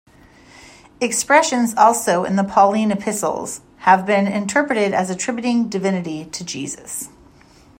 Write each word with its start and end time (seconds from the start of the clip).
Expressions 0.99 1.75
also 1.75 2.23
in 2.23 2.35
the 2.35 2.43
Pauline 2.43 2.89
epistles 2.91 3.61
have 3.77 4.03
been 4.03 4.25
interpreted 4.25 4.95
as 4.95 5.11
attributing 5.11 5.69
divinity 5.69 6.25
to 6.25 6.43
Jesus. 6.43 7.09